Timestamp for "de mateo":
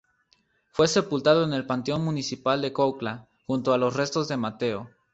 4.27-4.89